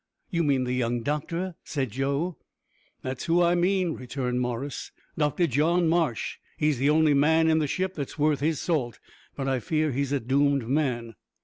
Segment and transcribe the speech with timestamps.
[0.31, 2.35] "You mean the young doctor," said Joe.
[3.03, 4.91] "That's who I mean," returned Morris.
[5.15, 6.39] "Doctor John Marsh.
[6.57, 8.97] He's the only man in the ship that's worth his salt,
[9.35, 11.13] but I fear he's a doomed man."